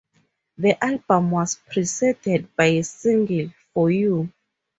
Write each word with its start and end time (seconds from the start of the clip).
The 0.57 0.83
album 0.83 1.29
was 1.29 1.59
preceded 1.69 2.55
by 2.55 2.81
single 2.81 3.51
"For 3.71 3.91
You". 3.91 4.33